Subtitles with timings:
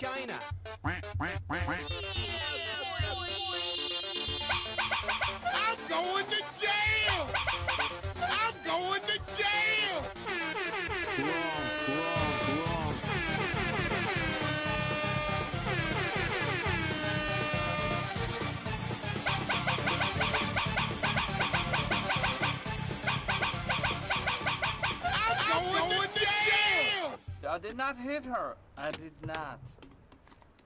[0.00, 0.38] China.
[0.84, 1.00] I'm
[5.88, 7.28] going to jail!
[8.18, 10.04] I'm going to jail!
[25.06, 27.18] I'm going, to jail!
[27.48, 28.56] I did not hit her.
[28.76, 29.60] I did not.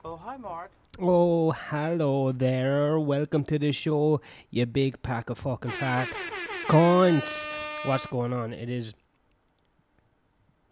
[0.05, 0.71] Oh, hi, Mark.
[1.01, 3.01] Oh, hello there.
[3.01, 6.09] Welcome to the show, you big pack of fucking fat
[6.67, 7.47] cunts.
[7.85, 8.53] What's going on?
[8.53, 8.95] It is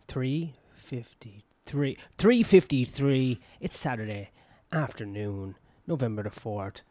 [0.07, 1.43] 3.53.
[1.67, 3.39] 3.53.
[3.61, 4.31] It's Saturday
[4.71, 5.57] afternoon,
[5.89, 6.83] November the 4th.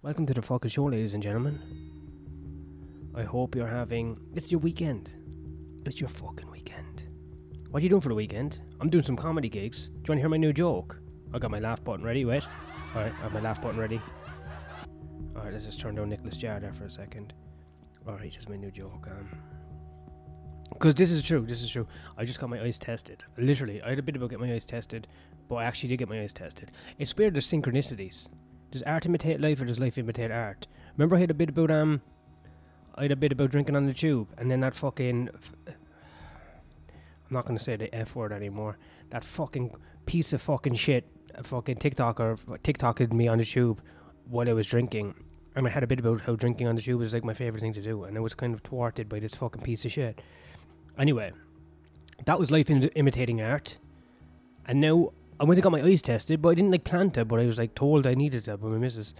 [0.00, 1.60] Welcome to the fucking show, ladies and gentlemen.
[3.14, 4.18] I hope you're having...
[4.34, 5.12] It's your weekend.
[5.84, 7.04] It's your fucking weekend.
[7.70, 8.60] What are you doing for the weekend?
[8.80, 9.88] I'm doing some comedy gigs.
[9.88, 10.96] Do you want to hear my new joke?
[11.32, 12.42] I got my laugh button ready, wait.
[12.94, 14.00] Alright, I have my laugh button ready.
[15.36, 17.32] Alright, let's just turn down Nicolas Jaar there for a second.
[18.08, 19.06] Alright, just my new joke.
[19.10, 19.28] Um,
[20.70, 21.86] because this is true, this is true.
[22.16, 23.22] I just got my eyes tested.
[23.36, 25.06] Literally, I had a bit about getting my eyes tested,
[25.48, 26.70] but I actually did get my eyes tested.
[26.98, 28.28] It's weird, there's synchronicities.
[28.70, 30.66] Does art imitate life or does life imitate art?
[30.96, 32.00] Remember I had a bit about, um,
[32.94, 35.28] I had a bit about drinking on the tube, and then that fucking.
[35.66, 35.74] I'm
[37.34, 38.78] not gonna say the F word anymore.
[39.10, 39.74] That fucking
[40.06, 43.80] piece of fucking shit, a fucking TikToker, TikToked me on the tube
[44.28, 45.14] while I was drinking.
[45.56, 47.60] And I had a bit about how drinking on the tube was like my favorite
[47.60, 50.20] thing to do, and I was kind of thwarted by this fucking piece of shit.
[50.98, 51.32] Anyway,
[52.24, 53.76] that was life in- imitating art,
[54.66, 57.24] and now I went and got my eyes tested, but I didn't like plan to,
[57.24, 59.12] but I was like told I needed to by my missus,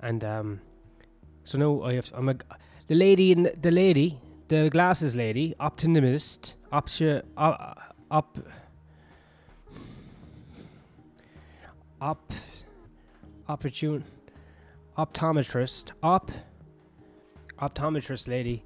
[0.00, 0.60] and um,
[1.44, 2.10] so now I have.
[2.14, 2.36] I'm a
[2.88, 8.38] the lady in the, lady, the glasses lady, optimist, option, op, op, op,
[12.00, 14.04] opportune,
[14.96, 16.30] optometrist, op,
[17.60, 18.62] optometrist lady.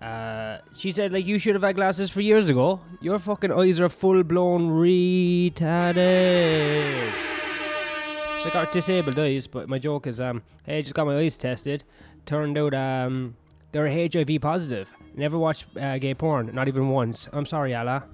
[0.00, 2.80] Uh, she said like you should have had glasses for years ago.
[3.00, 5.56] Your fucking eyes are full blown retarded.
[8.36, 11.16] It's like our disabled eyes, but my joke is um, hey, I just got my
[11.16, 11.84] eyes tested.
[12.26, 13.36] Turned out um,
[13.72, 14.90] they're HIV positive.
[15.14, 17.28] Never watched uh, gay porn, not even once.
[17.32, 18.04] I'm sorry, Allah.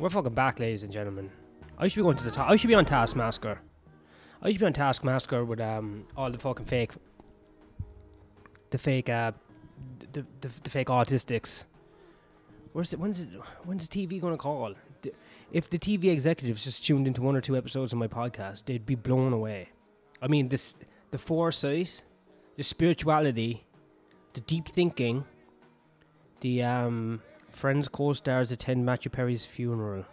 [0.00, 1.30] We're fucking back, ladies and gentlemen.
[1.78, 2.50] I should be going to the top.
[2.50, 3.58] I should be on Taskmaster.
[4.42, 6.90] I should be on Taskmaster with um all the fucking fake,
[8.70, 9.32] the fake uh,
[10.12, 11.64] the the, the fake autistics.
[12.72, 13.28] Where's the, when's it,
[13.64, 14.74] when's the TV gonna call?
[15.52, 18.84] If the TV executives just tuned into one or two episodes of my podcast, they'd
[18.84, 19.68] be blown away.
[20.20, 20.76] I mean, this
[21.12, 22.02] the foresight,
[22.56, 23.64] the spirituality,
[24.32, 25.24] the deep thinking,
[26.40, 27.22] the um
[27.54, 30.04] friends co-stars attend Matthew Perry's funeral.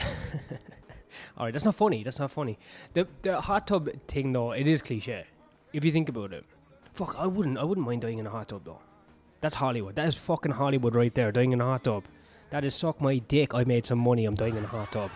[1.36, 2.02] All right, that's not funny.
[2.02, 2.58] That's not funny.
[2.94, 5.26] The the hot tub thing though, it is cliche.
[5.72, 6.44] If you think about it,
[6.92, 8.80] fuck, I wouldn't I wouldn't mind dying in a hot tub though.
[9.40, 9.96] That's Hollywood.
[9.96, 11.32] That is fucking Hollywood right there.
[11.32, 12.04] Dying in a hot tub.
[12.50, 13.54] That is suck my dick.
[13.54, 14.24] I made some money.
[14.24, 15.10] I'm dying in a hot tub.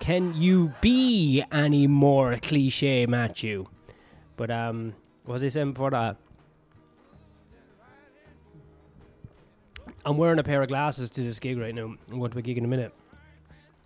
[0.00, 3.66] Can you be any more cliche, Matthew?
[4.36, 6.16] But um, what was I saying before that?
[10.04, 11.94] I'm wearing a pair of glasses to this gig right now.
[12.10, 12.92] I'm going to a gig in a minute,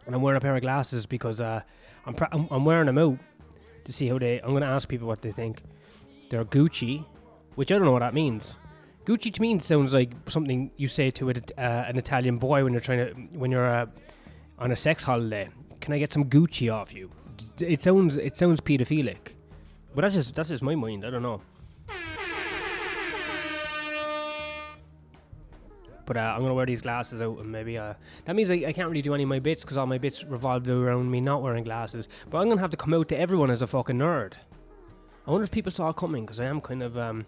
[0.06, 1.62] and I'm wearing a pair of glasses because uh,
[2.06, 3.18] I'm, pra- I'm I'm wearing them out
[3.84, 4.40] to see how they.
[4.40, 5.62] I'm going to ask people what they think.
[6.30, 7.04] They're Gucci,
[7.56, 8.58] which I don't know what that means.
[9.04, 12.72] Gucci to me sounds like something you say to a, uh, an Italian boy when
[12.72, 13.86] you're trying to when you're uh,
[14.58, 15.48] on a sex holiday.
[15.80, 17.10] Can I get some Gucci off you?
[17.58, 19.34] It sounds it sounds pedophilic,
[19.94, 21.04] but that's just that's just my mind.
[21.04, 21.42] I don't know.
[26.04, 28.72] But uh, I'm gonna wear these glasses out, and maybe uh, that means I, I
[28.72, 31.42] can't really do any of my bits because all my bits revolve around me not
[31.42, 32.08] wearing glasses.
[32.30, 34.34] But I'm gonna have to come out to everyone as a fucking nerd.
[35.26, 37.26] I wonder if people saw it coming because I am kind of um,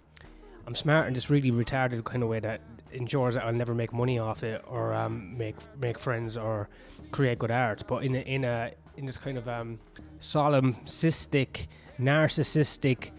[0.66, 2.60] I'm smart in this really retarded kind of way that
[2.92, 6.68] ensures that I'll never make money off it or um, make make friends or
[7.12, 7.84] create good art.
[7.86, 9.78] But in a, in a in this kind of um,
[10.20, 11.66] solemn, cystic,
[11.98, 13.10] narcissistic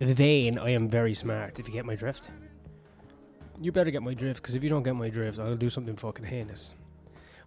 [0.00, 1.58] vein, I am very smart.
[1.58, 2.28] If you get my drift,
[3.60, 5.96] you better get my drift because if you don't get my drift, I'll do something
[5.96, 6.72] fucking heinous.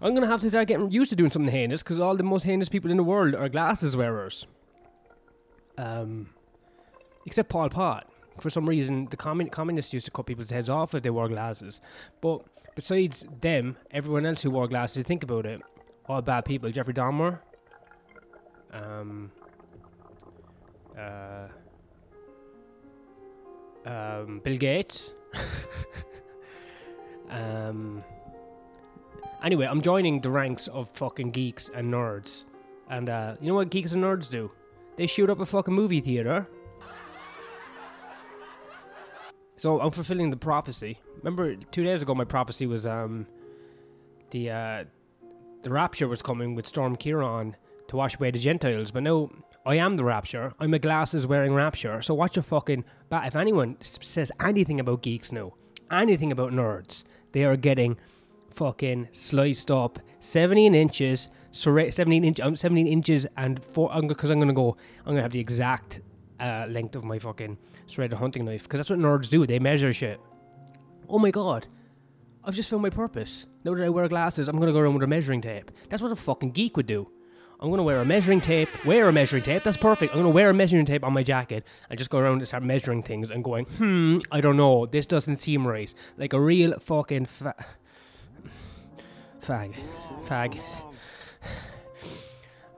[0.01, 2.43] I'm gonna have to start getting used to doing something heinous because all the most
[2.43, 4.45] heinous people in the world are glasses wearers.
[5.77, 6.29] Um,
[7.25, 8.07] except Pol Pot.
[8.39, 11.27] For some reason, the commun- communists used to cut people's heads off if they wore
[11.27, 11.81] glasses.
[12.21, 12.41] But
[12.75, 15.61] besides them, everyone else who wore glasses, think about it,
[16.07, 16.69] all bad people.
[16.69, 17.39] Jeffrey Dahmer,
[18.71, 19.31] um,
[20.97, 21.47] uh,
[23.87, 25.13] um, Bill Gates,
[27.29, 28.03] um,
[29.43, 32.45] Anyway, I'm joining the ranks of fucking geeks and nerds.
[32.89, 34.51] And uh, you know what geeks and nerds do?
[34.95, 36.47] They shoot up a fucking movie theater.
[39.57, 40.99] So I'm fulfilling the prophecy.
[41.17, 43.27] Remember, two days ago, my prophecy was um,
[44.31, 44.83] the uh,
[45.61, 47.53] the rapture was coming with Storm Ciarán
[47.87, 48.91] to wash away the Gentiles.
[48.91, 49.31] But no,
[49.67, 50.53] I am the rapture.
[50.61, 52.01] I'm a glasses wearing rapture.
[52.01, 53.27] So watch your fucking bat.
[53.27, 55.55] If anyone says anything about geeks now,
[55.91, 57.03] anything about nerds,
[57.33, 57.97] they are getting
[58.51, 61.27] fucking sliced up 17 inches.
[61.51, 63.91] Serra- 17 inch, um, 17 inches and four.
[64.07, 64.77] Because I'm gonna go.
[65.05, 65.99] I'm gonna have the exact
[66.39, 68.63] uh, length of my fucking serrated hunting knife.
[68.63, 69.45] Because that's what nerds do.
[69.45, 70.21] They measure shit.
[71.09, 71.67] Oh my god.
[72.45, 73.47] I've just found my purpose.
[73.65, 75.71] Now that I wear glasses, I'm gonna go around with a measuring tape.
[75.89, 77.11] That's what a fucking geek would do.
[77.59, 80.13] I'm gonna wear a measuring tape, wear a measuring tape, that's perfect.
[80.13, 82.63] I'm gonna wear a measuring tape on my jacket and just go around and start
[82.63, 85.91] measuring things and going, hmm, I don't know, this doesn't seem right.
[86.17, 87.65] Like a real fucking fa-
[89.41, 89.75] fag.
[90.25, 90.59] Fag.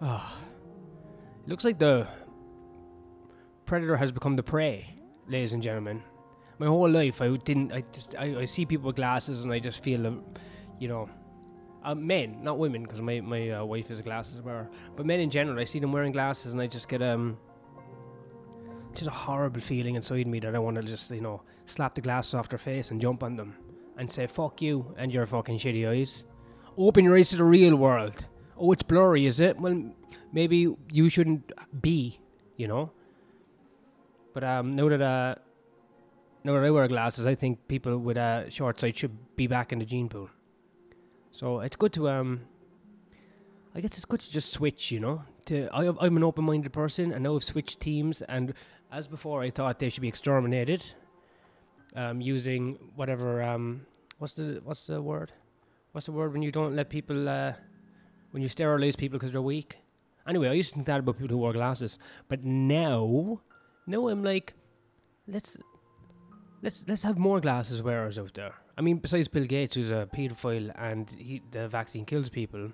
[0.02, 0.38] Oh.
[1.46, 2.08] Looks like the
[3.66, 4.96] predator has become the prey,
[5.28, 6.02] ladies and gentlemen
[6.60, 9.60] my whole life I didn't I just I, I see people with glasses and I
[9.60, 10.22] just feel
[10.78, 11.10] you know
[11.90, 15.20] uh, men not women because my, my uh, wife is a glasses wearer but men
[15.20, 17.38] in general I see them wearing glasses and I just get um
[18.94, 22.02] just a horrible feeling inside me that I want to just you know slap the
[22.02, 23.56] glasses off their face and jump on them
[23.98, 26.26] and say fuck you and your fucking shitty eyes.
[26.78, 28.28] Open your eyes to the real world.
[28.58, 29.60] Oh it's blurry is it?
[29.60, 29.92] Well
[30.32, 31.52] maybe you shouldn't
[31.82, 32.20] be
[32.58, 32.92] you know?
[34.34, 35.36] But um now that uh
[36.44, 39.74] now that I wear glasses, I think people with uh, short sight should be back
[39.74, 40.30] in the gene pool.
[41.32, 42.42] So it's good to um.
[43.76, 45.24] I guess it's good to just switch, you know.
[45.46, 48.22] To I, I'm an open-minded person, and now I've switched teams.
[48.24, 48.54] And
[48.92, 50.84] as before, I thought they should be exterminated,
[51.96, 53.86] um, using whatever um,
[54.18, 55.32] what's the what's the word?
[55.92, 57.54] What's the word when you don't let people uh,
[58.32, 59.78] when you sterilize people because they're weak?
[60.28, 61.98] Anyway, I used to think that about people who wear glasses,
[62.28, 63.42] but now,
[63.88, 64.54] now I'm like,
[65.28, 65.58] let's
[66.62, 68.54] let's let's have more glasses wearers out there.
[68.80, 72.72] I mean, besides Bill Gates, who's a paedophile and he, the vaccine kills people.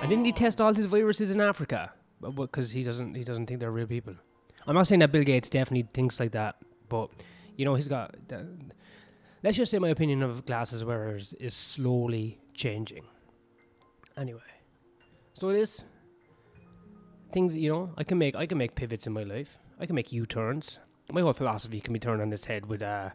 [0.00, 1.92] And didn't he test all his viruses in Africa?
[2.24, 4.14] Uh, because he doesn't he doesn't think they're real people.
[4.66, 6.56] I'm not saying that Bill Gates definitely thinks like that,
[6.88, 7.10] but
[7.56, 8.16] you know he's got.
[8.28, 8.46] The,
[9.42, 13.04] let's just say my opinion of glasses wearers is slowly changing.
[14.16, 14.40] Anyway,
[15.34, 15.84] so it is
[17.32, 19.58] things you know I can make I can make pivots in my life.
[19.78, 20.78] I can make U turns.
[21.12, 23.12] My whole philosophy can be turned on its head with a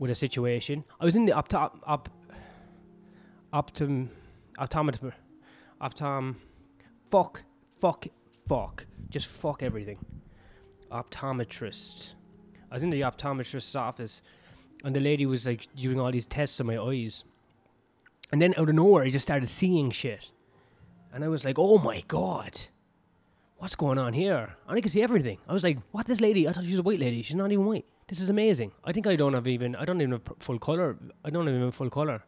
[0.00, 0.84] with a situation.
[1.00, 2.08] I was in the opto op
[3.52, 4.08] optim
[4.58, 5.12] optometer
[5.80, 6.34] optom
[7.12, 7.44] fuck
[7.80, 8.08] fuck
[8.48, 10.04] fuck just fuck everything.
[10.90, 12.14] Optometrist.
[12.68, 14.20] I was in the optometrist's office
[14.82, 17.22] and the lady was like doing all these tests on my eyes.
[18.32, 20.30] And then out of nowhere I just started seeing shit.
[21.12, 22.60] And I was like, oh my god
[23.64, 24.46] what's going on here?
[24.68, 25.38] And I could see everything.
[25.48, 26.46] I was like, what, this lady?
[26.46, 27.22] I thought she was a white lady.
[27.22, 27.86] She's not even white.
[28.08, 28.72] This is amazing.
[28.84, 30.98] I think I don't have even, I don't even have full color.
[31.24, 32.22] I don't even have full color.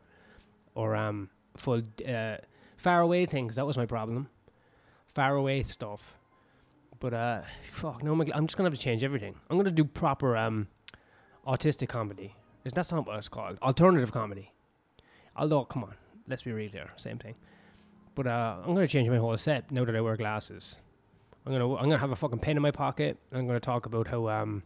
[0.75, 1.29] Or um,
[1.59, 2.37] full, uh,
[2.79, 3.57] far away things.
[3.57, 4.29] That was my problem.
[5.09, 6.17] Far away stuff.
[7.01, 9.35] But, uh, fuck, no, I'm just to have to change everything.
[9.51, 10.69] I'm to do proper um,
[11.47, 12.35] autistic comedy.
[12.65, 13.59] Is That's not what it's called.
[13.61, 14.55] Alternative comedy.
[15.37, 15.97] Although, come on,
[16.29, 16.89] let's be real here.
[16.97, 17.35] Same thing.
[18.15, 20.79] But uh, I'm to change my whole set now that I wear glasses.
[21.47, 23.19] I'm gonna I'm gonna have a fucking pen in my pocket.
[23.31, 24.65] I'm gonna talk about how um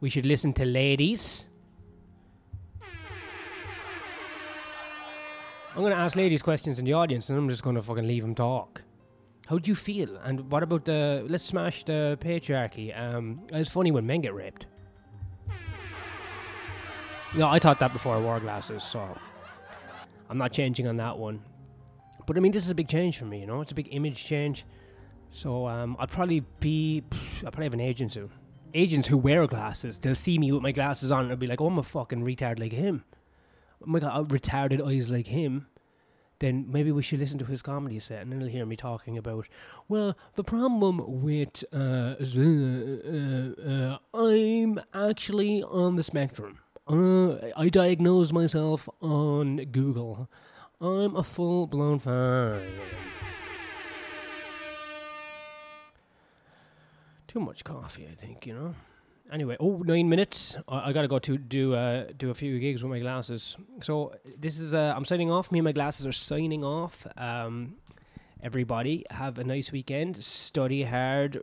[0.00, 1.44] we should listen to ladies.
[5.74, 8.34] I'm gonna ask ladies questions in the audience, and I'm just gonna fucking leave them
[8.34, 8.82] talk.
[9.46, 10.16] How do you feel?
[10.24, 12.98] And what about the let's smash the patriarchy?
[12.98, 14.66] Um, it's funny when men get raped.
[17.34, 19.18] No, I thought that before I wore glasses, so
[20.30, 21.42] I'm not changing on that one.
[22.26, 23.40] But I mean, this is a big change for me.
[23.40, 24.64] You know, it's a big image change.
[25.32, 27.02] So um, I'll probably be,
[27.38, 28.30] I'll probably have an agent soon.
[28.74, 31.60] Agents who wear glasses, they'll see me with my glasses on and they'll be like,
[31.60, 33.02] oh, I'm a fucking retard like him.
[33.82, 35.66] Oh my god, retarded eyes like him.
[36.38, 39.16] Then maybe we should listen to his comedy set and then they'll hear me talking
[39.16, 39.46] about,
[39.88, 46.58] well, the problem with, uh, uh, uh, I'm actually on the spectrum.
[46.86, 50.28] Uh, I diagnose myself on Google.
[50.80, 52.60] I'm a full blown fan.
[57.32, 58.74] Too much coffee, I think, you know.
[59.32, 60.54] Anyway, oh, nine minutes.
[60.68, 63.56] I, I gotta go to do uh, do a few gigs with my glasses.
[63.80, 65.50] So this is uh, I'm signing off.
[65.50, 67.06] Me and my glasses are signing off.
[67.16, 67.76] Um,
[68.42, 70.22] everybody have a nice weekend.
[70.22, 71.40] Study hard.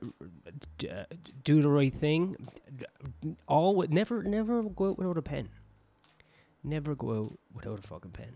[0.78, 1.06] D- uh,
[1.44, 2.36] do the right thing.
[3.48, 5.50] All never never go out without a pen.
[6.64, 8.36] Never go out without a fucking pen.